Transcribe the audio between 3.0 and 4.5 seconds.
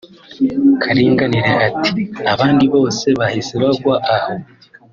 bahise bagwa aho